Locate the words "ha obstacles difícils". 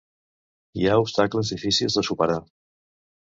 0.87-1.97